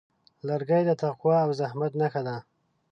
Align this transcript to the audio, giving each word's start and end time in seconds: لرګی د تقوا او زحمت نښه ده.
لرګی 0.47 0.83
د 0.85 0.91
تقوا 1.01 1.37
او 1.45 1.49
زحمت 1.59 1.91
نښه 2.01 2.21
ده. 2.27 2.37